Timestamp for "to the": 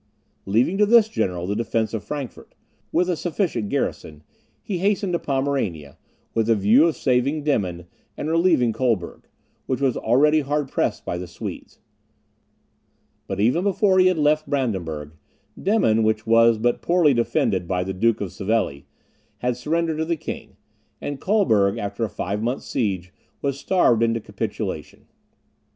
19.99-20.17